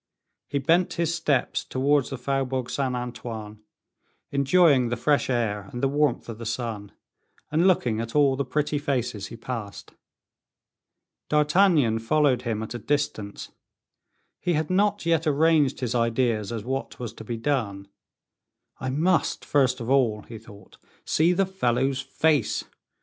[0.47, 3.61] He bent his steps towards the Faubourg Saint Antoine,
[4.31, 6.91] enjoying the fresh air and the warmth of the sun,
[7.51, 9.93] and looking at all the pretty faces he passed.
[11.29, 13.51] D'Artagnan followed him at a distance;
[14.39, 17.87] he had not yet arranged his ideas as what was to be done.
[18.79, 22.63] "I must, first of all," he thought, "see the fellow's face.